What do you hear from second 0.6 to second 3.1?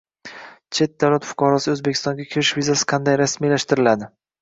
chet davlat fuqarosiga O‘zbekistonga kirish vizasi